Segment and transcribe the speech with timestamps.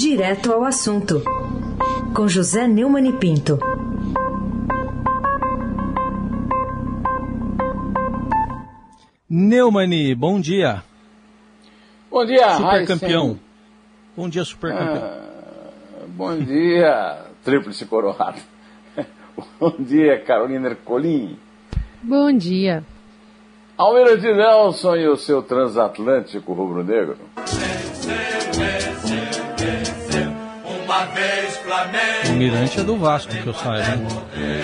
[0.00, 1.24] Direto ao assunto,
[2.14, 3.58] com José Neumann e Pinto.
[9.28, 10.84] Neumani, bom dia.
[12.08, 13.40] Bom dia, Super campeão.
[14.16, 15.02] Bom dia, super campeão.
[15.02, 18.38] Ah, bom dia, tríplice coroado.
[19.58, 21.36] bom dia, Carolina Ercolim.
[22.00, 22.84] Bom dia.
[23.76, 27.18] Almirante Nelson e o seu transatlântico rubro-negro.
[32.38, 33.96] Mirante é do Vasco, que eu saiba.
[33.96, 34.62] Né?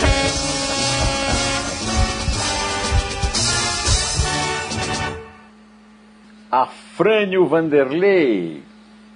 [6.49, 8.63] Afrânio Vanderlei,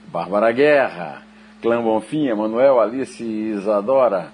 [0.09, 1.23] Bárbara Guerra,
[1.63, 4.33] Clã Bonfim, Emanuel, Alice e Isadora.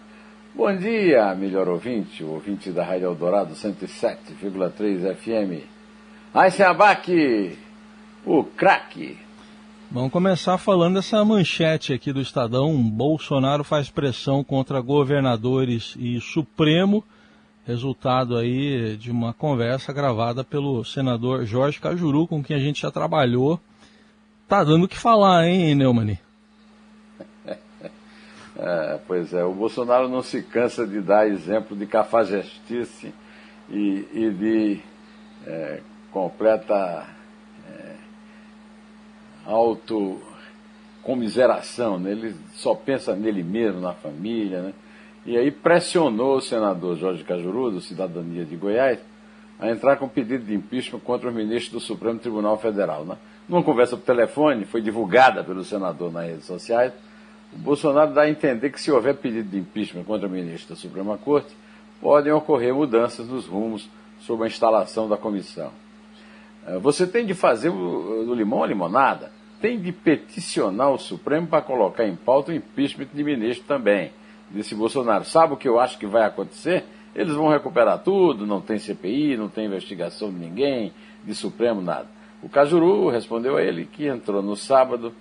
[0.55, 5.69] Bom dia, melhor ouvinte, ouvinte da Rádio Eldorado 107,3 FM.
[6.33, 7.59] Aysen Abac,
[8.25, 9.24] o craque.
[9.91, 12.75] Vamos começar falando dessa manchete aqui do Estadão.
[12.83, 17.05] Bolsonaro faz pressão contra governadores e Supremo
[17.67, 22.91] resultado aí de uma conversa gravada pelo senador Jorge Cajuru, com quem a gente já
[22.91, 23.59] trabalhou.
[24.47, 26.19] Tá dando o que falar, hein, Neumani?
[28.57, 33.13] É, pois é, o Bolsonaro não se cansa de dar exemplo de cafajestice
[33.69, 34.81] e, e de
[35.45, 35.81] é,
[36.13, 37.05] completa
[39.47, 41.99] autocomiseração.
[41.99, 42.13] Né?
[42.13, 44.73] Ele só pensa nele mesmo, na família, né?
[45.27, 48.99] e aí pressionou o senador Jorge Cajuru, do Cidadania de Goiás,
[49.59, 53.05] a entrar com pedido de impeachment contra o ministro do Supremo Tribunal Federal.
[53.05, 53.17] Né?
[53.49, 56.93] Numa conversa por telefone, foi divulgada pelo senador nas redes sociais,
[57.55, 60.81] o Bolsonaro dá a entender que se houver pedido de impeachment contra o ministro da
[60.81, 61.55] Suprema Corte,
[62.01, 63.89] podem ocorrer mudanças nos rumos
[64.21, 65.71] sobre a instalação da comissão.
[66.67, 71.63] É, você tem de fazer do limão a limonada, tem de peticionar o Supremo para
[71.63, 74.13] colocar em pauta o impeachment de ministro também
[74.55, 75.25] disse Bolsonaro.
[75.25, 76.85] Sabe o que eu acho que vai acontecer?
[77.15, 80.93] Eles vão recuperar tudo, não tem CPI, não tem investigação de ninguém,
[81.25, 82.07] de Supremo, nada.
[82.43, 85.13] O Cajuru respondeu a ele que entrou no sábado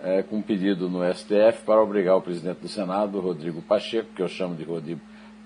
[0.00, 4.22] é, com um pedido no STF para obrigar o presidente do Senado, Rodrigo Pacheco, que
[4.22, 5.00] eu chamo de Rodrigo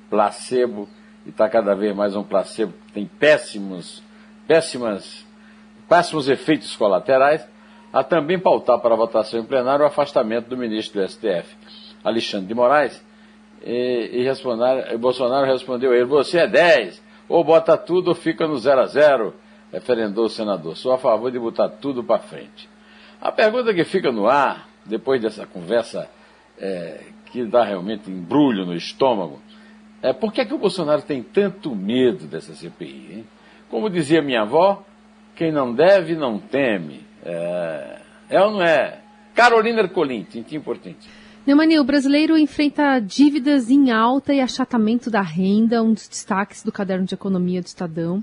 [0.08, 0.88] Placebo,
[1.24, 4.02] e está cada vez mais um placebo que tem péssimos,
[4.48, 5.24] péssimas,
[5.90, 7.44] péssimos efeitos colaterais,
[7.92, 11.56] a também pautar para votação em plenário o afastamento do ministro do STF,
[12.04, 13.04] Alexandre de Moraes,
[13.64, 18.56] e, e Bolsonaro respondeu a ele: Você é 10, ou bota tudo ou fica no
[18.56, 19.34] 0 a 0,
[19.72, 20.76] referendou o senador.
[20.76, 22.68] Sou a favor de botar tudo para frente.
[23.20, 26.08] A pergunta que fica no ar, depois dessa conversa
[26.58, 29.40] é, que dá realmente embrulho no estômago,
[30.00, 33.08] é por que, é que o Bolsonaro tem tanto medo dessa CPI?
[33.12, 33.26] Hein?
[33.68, 34.84] Como dizia minha avó,
[35.40, 37.00] quem não deve não teme.
[37.24, 39.00] É, é ou não é?
[39.34, 41.08] Carolina Ercolim, tintim por tintim.
[41.46, 46.70] Neumani, o brasileiro enfrenta dívidas em alta e achatamento da renda, um dos destaques do
[46.70, 48.22] caderno de economia do Estadão.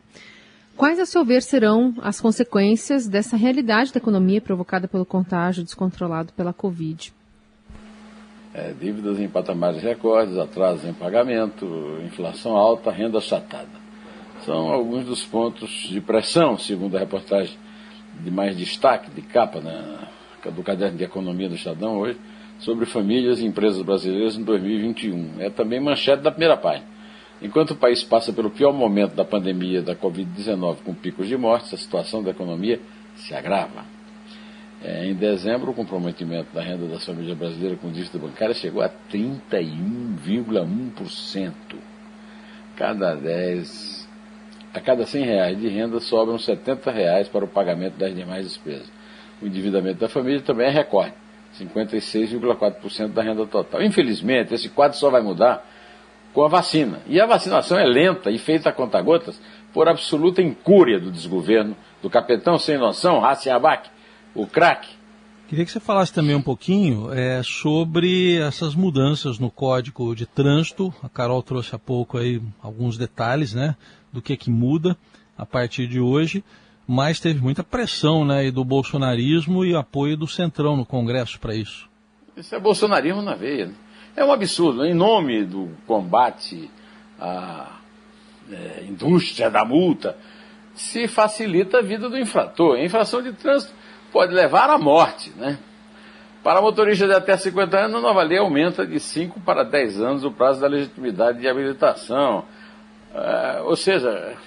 [0.76, 6.32] Quais, a seu ver, serão as consequências dessa realidade da economia provocada pelo contágio descontrolado
[6.34, 7.12] pela Covid?
[8.54, 11.66] É, dívidas em patamares recordes, atrasos em pagamento,
[12.06, 13.87] inflação alta, renda achatada.
[14.46, 17.56] São alguns dos pontos de pressão, segundo a reportagem
[18.24, 20.08] de mais destaque, de capa, né,
[20.52, 22.18] do caderno de economia do Estadão hoje
[22.60, 25.36] sobre famílias e empresas brasileiras em 2021.
[25.40, 26.86] É também manchete da primeira página.
[27.42, 31.74] Enquanto o país passa pelo pior momento da pandemia da Covid-19 com picos de mortes,
[31.74, 32.82] a situação da economia
[33.16, 33.86] se agrava.
[34.84, 38.90] É, em dezembro, o comprometimento da renda das famílias brasileiras com dívida bancária chegou a
[39.12, 41.54] 31,1%.
[42.76, 44.07] Cada 10,
[44.78, 48.92] a cada 100 reais de renda sobram 70 reais para o pagamento das demais despesas.
[49.42, 51.14] O endividamento da família também é recorde
[51.60, 53.82] 56,4% da renda total.
[53.82, 55.66] Infelizmente, esse quadro só vai mudar
[56.34, 57.00] com a vacina.
[57.08, 59.40] E a vacinação é lenta e feita a conta-gotas
[59.74, 63.90] por absoluta incúria do desgoverno do capitão sem noção, Abac,
[64.36, 64.98] o craque.
[65.48, 70.94] Queria que você falasse também um pouquinho é, sobre essas mudanças no Código de Trânsito.
[71.02, 73.76] A Carol trouxe há pouco aí alguns detalhes né,
[74.18, 74.98] do que, que muda
[75.38, 76.44] a partir de hoje
[76.88, 81.90] mas teve muita pressão né, do bolsonarismo e apoio do Centrão no Congresso para isso.
[82.38, 83.66] Isso é bolsonarismo na veia.
[83.66, 83.74] Né?
[84.16, 84.86] É um absurdo.
[84.86, 86.72] Em nome do combate
[87.20, 87.80] à
[88.50, 90.18] é, indústria da multa,
[90.74, 92.78] se facilita a vida do infrator.
[92.78, 93.74] A infração de trânsito
[94.14, 95.34] pode levar à morte.
[95.36, 95.60] Né?
[96.42, 100.24] Para motoristas de até 50 anos, a nova lei aumenta de 5 para 10 anos
[100.24, 102.46] o prazo da legitimidade de habilitação.
[103.18, 104.38] É, ou seja,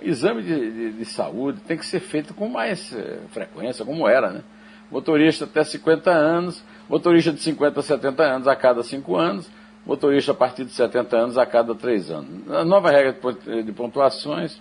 [0.00, 4.08] o exame de, de, de, saúde tem que ser feito com mais é, frequência, como
[4.08, 4.42] era, né?
[4.88, 9.50] motorista até 50 anos, motorista de 50 a 70 anos a cada 5 anos,
[9.84, 12.50] motorista a partir de 70 anos a cada 3 anos.
[12.52, 13.16] A nova regra
[13.64, 14.60] de pontuações,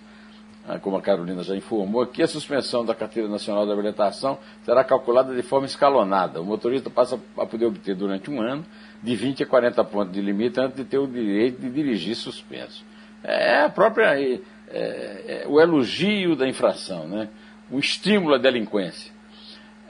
[0.68, 4.84] ah, como a Carolina já informou aqui, a suspensão da Carteira Nacional de Habilitação será
[4.84, 6.42] calculada de forma escalonada.
[6.42, 8.66] O motorista passa a poder obter durante um ano
[9.04, 12.84] de 20 a 40 pontos de limite antes de ter o direito de dirigir suspenso.
[13.28, 14.40] É a própria é,
[14.72, 17.28] é, o elogio da infração, né?
[17.72, 19.12] o estímulo à delinquência.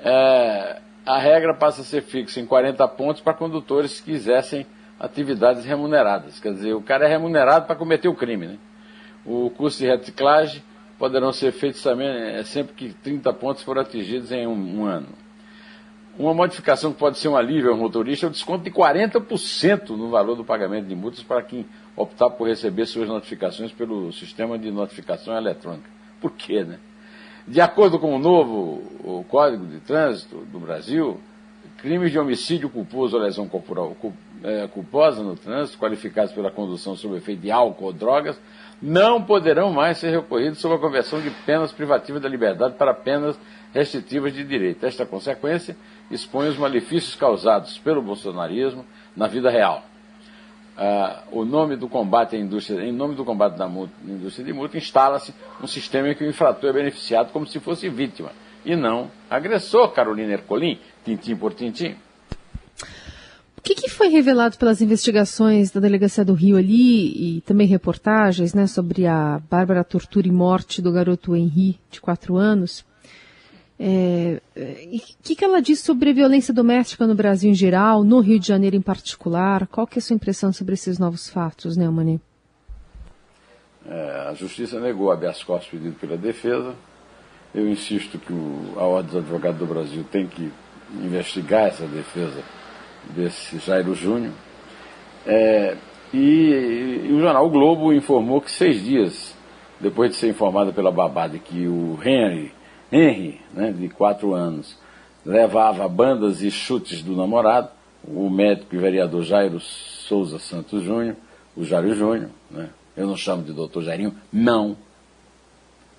[0.03, 4.65] É, a regra passa a ser fixa em 40 pontos para condutores que quisessem
[4.99, 6.39] atividades remuneradas.
[6.39, 8.47] Quer dizer, o cara é remunerado para cometer o crime.
[8.47, 8.57] Né?
[9.25, 10.63] O custo de reciclagem
[10.97, 15.07] poderão ser feitos também é, sempre que 30 pontos forem atingidos em um, um ano.
[16.17, 20.09] Uma modificação que pode ser um alívio ao motorista é o desconto de 40% no
[20.09, 24.71] valor do pagamento de multas para quem optar por receber suas notificações pelo sistema de
[24.71, 25.89] notificação eletrônica.
[26.21, 26.79] Por quê, né?
[27.45, 31.19] De acordo com o novo o Código de Trânsito do Brasil,
[31.77, 33.95] crimes de homicídio culposo ou lesão corporal
[34.43, 38.39] é, culposa no trânsito, qualificados pela condução sob efeito de álcool ou drogas,
[38.81, 43.37] não poderão mais ser recorridos sob a conversão de penas privativas da liberdade para penas
[43.75, 44.85] restritivas de direito.
[44.85, 45.75] Esta consequência
[46.09, 48.85] expõe os malefícios causados pelo bolsonarismo
[49.15, 49.83] na vida real.
[50.77, 54.53] Ah, o nome do combate à indústria, em nome do combate da multa, indústria de
[54.53, 58.31] multa, instala-se um sistema em que o infrator é beneficiado como se fosse vítima
[58.65, 61.95] e não agressor, Carolina Ercolim, tintim por tintim.
[63.57, 68.53] O que, que, foi revelado pelas investigações da Delegacia do Rio ali e também reportagens
[68.53, 72.85] né, sobre a bárbara tortura e morte do garoto Henri, de quatro anos?
[73.77, 78.39] É, o que, que ela diz sobre violência doméstica no Brasil em geral, no Rio
[78.39, 79.67] de Janeiro em particular?
[79.67, 82.21] Qual que é a sua impressão sobre esses novos fatos, Neumani?
[83.87, 86.73] É, a Justiça negou habeas corpus pedido pela defesa.
[87.53, 90.51] Eu insisto que o, a Ordem dos Advogados do Brasil tem que
[90.93, 92.41] investigar essa defesa
[93.15, 94.33] desse Jairo Júnior.
[95.25, 95.75] É,
[96.13, 99.35] e, e, o jornal o Globo informou que seis dias
[99.79, 102.54] depois de ser informada pela babá de que o Henry
[102.91, 104.77] Henry, né, de quatro anos,
[105.25, 107.69] levava bandas e chutes do namorado,
[108.07, 111.15] o médico e vereador Jairo Souza Santos Júnior,
[111.55, 114.77] o Jairo Júnior, né, eu não chamo de doutor Jairinho, não,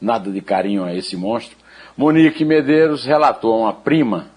[0.00, 1.56] nada de carinho a esse monstro.
[1.96, 4.30] Monique Medeiros relatou a uma prima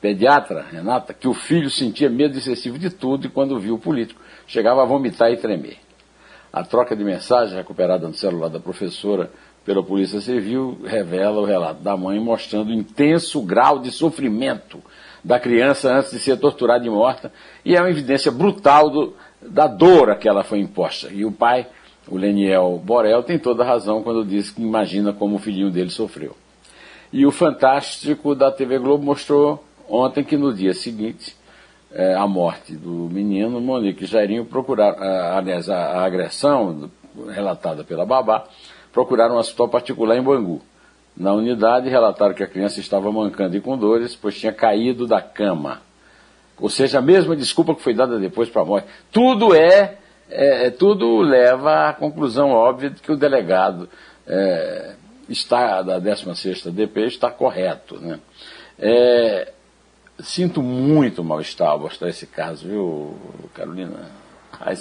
[0.00, 4.20] pediatra, Renata, que o filho sentia medo excessivo de tudo e quando viu o político
[4.46, 5.78] chegava a vomitar e tremer.
[6.52, 9.30] A troca de mensagem recuperada no celular da professora
[9.64, 14.82] pela Polícia Civil revela o relato da mãe mostrando o intenso grau de sofrimento
[15.22, 17.32] da criança antes de ser torturada e morta,
[17.64, 21.08] e é uma evidência brutal do, da dor a que ela foi imposta.
[21.12, 21.66] E o pai,
[22.08, 25.90] o Leniel Borel, tem toda a razão quando diz que imagina como o filhinho dele
[25.90, 26.34] sofreu.
[27.12, 31.36] E o Fantástico da TV Globo mostrou ontem que no dia seguinte
[31.92, 35.02] é, morte do menino, Monique e Jairinho procuraram,
[35.36, 36.90] aliás, a, a agressão
[37.28, 38.44] relatada pela babá,
[38.92, 40.60] procuraram um hospital particular em Bangu.
[41.16, 45.20] Na unidade, relataram que a criança estava mancando e com dores, pois tinha caído da
[45.20, 45.82] cama.
[46.58, 48.88] Ou seja, a mesma desculpa que foi dada depois para a morte.
[49.10, 49.98] Tudo é,
[50.30, 53.88] é, é, tudo leva à conclusão óbvia de que o delegado
[54.26, 54.94] é,
[55.28, 57.98] está, da 16ª DP está correto.
[57.98, 58.20] Né?
[58.78, 59.52] É,
[60.20, 63.16] sinto muito mal-estar ao mostrar esse caso, viu,
[63.54, 64.10] Carolina?
[64.60, 64.76] Me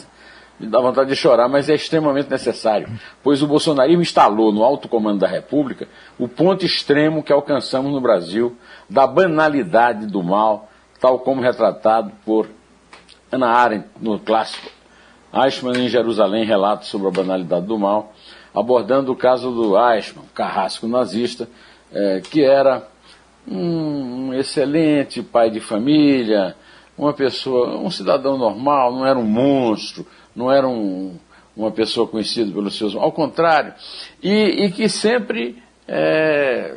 [0.67, 2.89] dá vontade de chorar, mas é extremamente necessário,
[3.23, 5.87] pois o bolsonarismo instalou no alto comando da República
[6.17, 8.57] o ponto extremo que alcançamos no Brasil
[8.89, 12.49] da banalidade do mal, tal como retratado por
[13.31, 14.69] Ana Arendt no clássico
[15.33, 18.13] Eichmann em Jerusalém, relato sobre a banalidade do mal,
[18.53, 21.47] abordando o caso do Eichmann, carrasco nazista,
[21.93, 22.87] é, que era
[23.47, 26.55] um excelente pai de família,
[26.97, 30.05] uma pessoa, um cidadão normal, não era um monstro,
[30.39, 31.17] não era um,
[31.55, 32.95] uma pessoa conhecida pelos seus.
[32.95, 33.73] Ao contrário,
[34.23, 36.75] e, e que sempre é,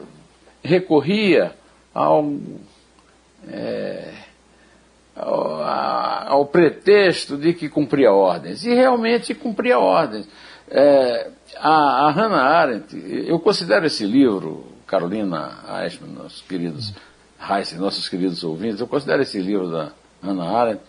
[0.64, 1.54] recorria
[1.94, 2.28] ao,
[3.48, 4.12] é,
[5.14, 8.64] ao, ao, pretexto de que cumpria ordens.
[8.66, 10.28] E realmente cumpria ordens.
[10.68, 12.96] É, a, a Hannah Arendt,
[13.28, 16.92] eu considero esse livro, Carolina Eichmann, nossos queridos
[17.38, 20.80] Heisen, nossos queridos ouvintes, eu considero esse livro da Hannah Arendt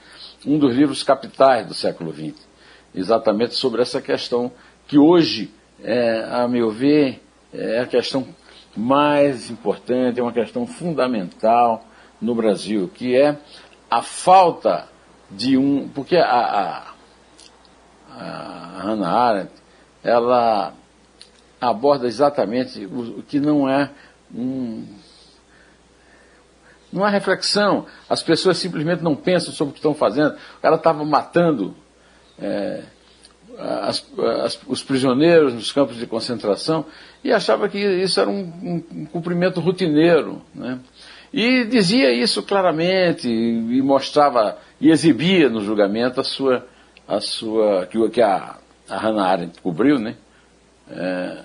[0.45, 2.52] um dos livros capitais do século XX
[2.93, 4.51] exatamente sobre essa questão
[4.88, 5.51] que hoje,
[5.83, 7.21] é, a meu ver,
[7.53, 8.27] é a questão
[8.75, 11.85] mais importante, é uma questão fundamental
[12.19, 13.38] no Brasil, que é
[13.89, 14.88] a falta
[15.29, 15.88] de um.
[15.89, 16.93] Porque a, a,
[18.09, 19.51] a Hannah Arendt,
[20.03, 20.73] ela
[21.62, 23.89] aborda exatamente o, que não é
[24.33, 24.85] um.
[26.91, 27.85] Não há reflexão.
[28.09, 30.35] As pessoas simplesmente não pensam sobre o que estão fazendo.
[30.57, 31.75] O cara estava matando
[32.41, 32.83] é,
[33.57, 34.05] as,
[34.43, 36.85] as, os prisioneiros nos campos de concentração
[37.23, 40.41] e achava que isso era um, um, um cumprimento rotineiro.
[40.53, 40.79] Né?
[41.33, 46.65] E dizia isso claramente e, mostrava e exibia no julgamento a sua,
[47.07, 48.57] a sua que, que a,
[48.89, 50.15] a Hannah Arendt cobriu, né?
[50.89, 51.37] É,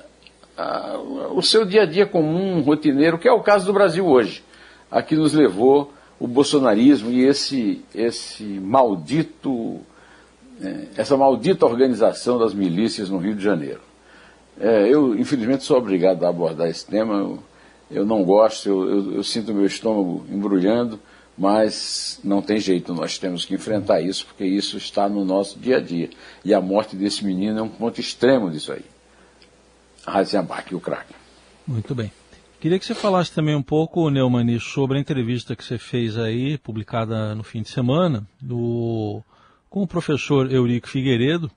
[0.56, 0.98] a,
[1.32, 4.42] o seu dia a dia comum, rotineiro, que é o caso do Brasil hoje,
[4.90, 9.80] a que nos levou o bolsonarismo e esse, esse maldito
[10.96, 13.80] essa maldita organização das milícias no Rio de Janeiro.
[14.60, 17.14] É, eu, infelizmente, sou obrigado a abordar esse tema.
[17.14, 17.38] Eu,
[17.90, 20.98] eu não gosto, eu, eu, eu sinto meu estômago embrulhando,
[21.36, 25.76] mas não tem jeito, nós temos que enfrentar isso, porque isso está no nosso dia
[25.76, 26.10] a dia.
[26.44, 28.84] E a morte desse menino é um ponto extremo disso aí.
[30.04, 31.14] Raziabak, o craque.
[31.66, 32.10] Muito bem.
[32.60, 36.58] Queria que você falasse também um pouco, Neumani, sobre a entrevista que você fez aí,
[36.58, 39.22] publicada no fim de semana, do
[39.68, 41.50] com o professor Eurico Figueiredo,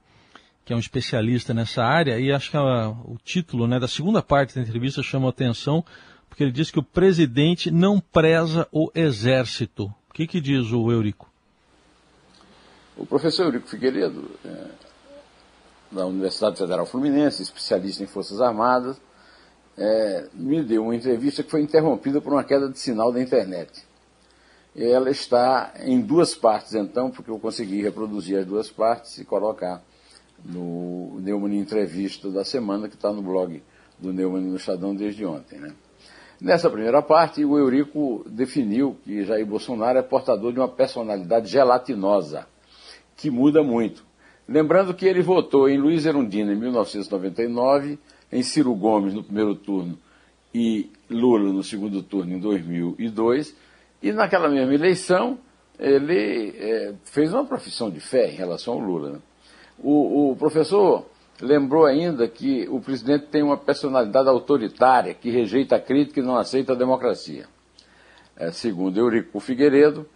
[0.64, 4.22] que é um especialista nessa área, e acho que a, o título né, da segunda
[4.22, 5.84] parte da entrevista chama atenção,
[6.30, 9.86] porque ele diz que o presidente não preza o exército.
[10.10, 11.30] O que, que diz o Eurico?
[12.96, 14.66] O professor Eurico Figueiredo, é,
[15.92, 18.98] da Universidade Federal Fluminense, especialista em Forças Armadas,
[19.78, 23.91] é, me deu uma entrevista que foi interrompida por uma queda de sinal da internet
[24.76, 29.84] ela está em duas partes, então, porque eu consegui reproduzir as duas partes e colocar
[30.44, 33.62] no Neumann Entrevista da semana, que está no blog
[34.00, 35.60] do Neumann no Estadão desde ontem.
[35.60, 35.74] Né?
[36.40, 42.48] Nessa primeira parte, o Eurico definiu que Jair Bolsonaro é portador de uma personalidade gelatinosa,
[43.16, 44.04] que muda muito.
[44.48, 48.00] Lembrando que ele votou em Luiz Erundina em 1999,
[48.32, 49.98] em Ciro Gomes no primeiro turno
[50.54, 53.56] e Lula no segundo turno em 2002,
[54.02, 55.38] e naquela mesma eleição,
[55.78, 59.12] ele é, fez uma profissão de fé em relação ao Lula.
[59.12, 59.20] Né?
[59.80, 61.06] O, o, professor
[61.40, 66.38] lembrou ainda que o presidente tem uma personalidade autoritária, que rejeita a crítica e não
[66.38, 67.46] aceita a democracia.
[68.36, 70.08] É, segundo Eurico Figueiredo,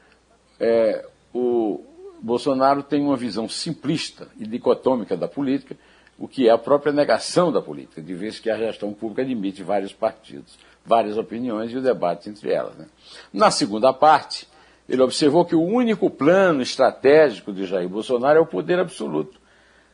[0.60, 1.84] é, o
[2.22, 5.76] Bolsonaro tem uma visão simplista e dicotômica da política,
[6.18, 9.62] o que é a própria negação da política, de vez que a gestão pública admite
[9.64, 12.76] vários partidos várias opiniões e o debate entre elas.
[12.76, 12.86] Né?
[13.34, 14.48] Na segunda parte,
[14.88, 19.40] ele observou que o único plano estratégico de Jair Bolsonaro é o poder absoluto.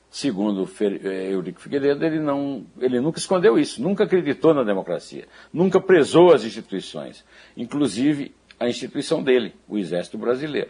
[0.09, 5.79] Segundo eh, Eurico Figueiredo, ele, não, ele nunca escondeu isso, nunca acreditou na democracia, nunca
[5.79, 7.23] prezou as instituições,
[7.55, 10.69] inclusive a instituição dele, o Exército Brasileiro.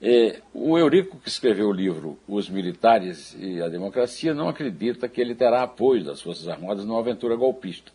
[0.00, 5.20] É, o Eurico, que escreveu o livro Os Militares e a Democracia, não acredita que
[5.20, 7.92] ele terá apoio das Forças Armadas numa aventura golpista.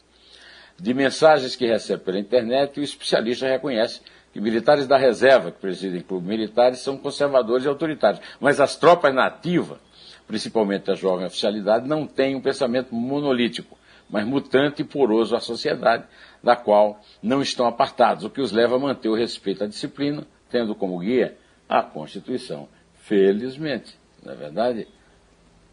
[0.80, 6.02] De mensagens que recebe pela internet, o especialista reconhece que militares da reserva que presidem
[6.02, 8.22] clubes militares são conservadores e autoritários.
[8.40, 9.80] Mas as tropas nativas,
[10.28, 13.76] principalmente a jovem oficialidade, não têm um pensamento monolítico,
[14.08, 16.04] mas mutante e poroso à sociedade,
[16.44, 20.28] da qual não estão apartados, o que os leva a manter o respeito à disciplina,
[20.50, 21.36] tendo como guia
[21.68, 22.70] a Constituição.
[22.94, 24.88] Felizmente, não é verdade?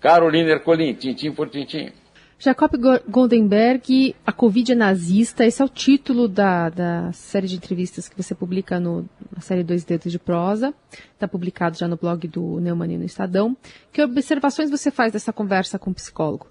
[0.01, 1.93] Carolina Ercolim, tintim por tintim.
[2.39, 2.73] Jacob
[3.09, 8.21] Goldenberg, A Covid é Nazista, esse é o título da, da série de entrevistas que
[8.21, 10.75] você publica no, na série Dois Dedos de Prosa,
[11.13, 13.57] está publicado já no blog do Neumann no Estadão.
[13.93, 16.49] Que observações você faz dessa conversa com o psicólogo?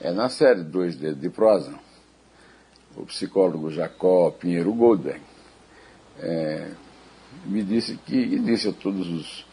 [0.00, 1.74] É, na série Dois Dedos de Prosa,
[2.96, 5.20] o psicólogo Jacob Pinheiro Goldberg
[6.18, 6.70] é,
[7.46, 9.44] me disse que, e disse a todas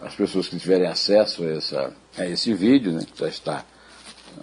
[0.00, 3.64] as pessoas que tiverem acesso a, essa, a esse vídeo, né, que já está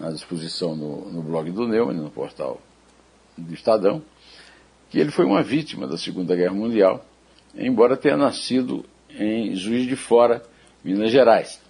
[0.01, 2.61] à disposição no, no blog do Neumann, no portal
[3.37, 4.01] do Estadão,
[4.89, 7.05] que ele foi uma vítima da Segunda Guerra Mundial,
[7.55, 10.43] embora tenha nascido em Juiz de Fora,
[10.83, 11.61] Minas Gerais.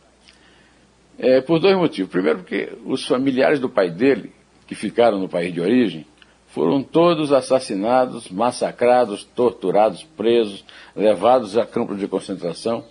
[1.18, 2.12] É, por dois motivos.
[2.12, 4.32] Primeiro, porque os familiares do pai dele,
[4.66, 6.06] que ficaram no país de origem,
[6.48, 10.64] foram todos assassinados, massacrados, torturados, presos,
[10.96, 12.84] levados a campos de concentração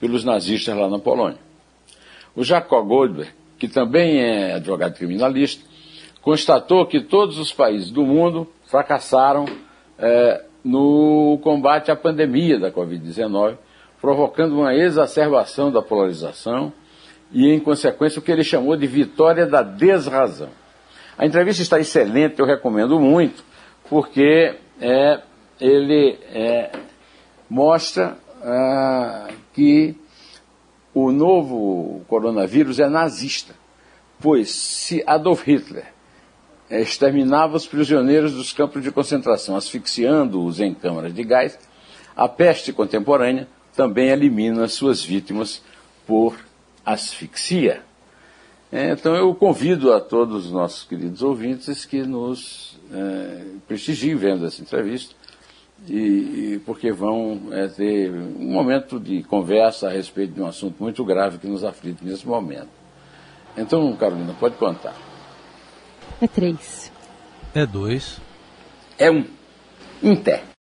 [0.00, 1.38] pelos nazistas lá na Polônia.
[2.34, 3.30] O Jacob Goldberg
[3.66, 5.64] que também é advogado criminalista,
[6.20, 9.46] constatou que todos os países do mundo fracassaram
[9.98, 13.56] é, no combate à pandemia da Covid-19,
[14.00, 16.72] provocando uma exacerbação da polarização
[17.32, 20.50] e, em consequência, o que ele chamou de vitória da desrazão.
[21.16, 23.42] A entrevista está excelente, eu recomendo muito,
[23.88, 25.20] porque é,
[25.58, 26.70] ele é,
[27.48, 29.96] mostra ah, que
[30.94, 33.54] o novo coronavírus é nazista,
[34.20, 35.92] pois se Adolf Hitler
[36.70, 41.58] exterminava os prisioneiros dos campos de concentração, asfixiando-os em câmaras de gás,
[42.16, 45.60] A peste contemporânea também elimina suas vítimas
[46.06, 46.36] por
[46.86, 47.82] asfixia.
[48.70, 54.46] É, então eu convido a todos os nossos queridos ouvintes que nos é, prestigiem vendo
[54.46, 55.14] essa entrevista,
[55.88, 60.82] e, e porque vão é, ter um momento de conversa a respeito de um assunto
[60.82, 62.70] muito grave que nos aflige nesse momento.
[63.56, 64.94] Então, Carolina, pode contar.
[66.20, 66.92] É três.
[67.54, 68.20] É dois.
[68.98, 69.24] É um.
[70.02, 70.44] Em pé.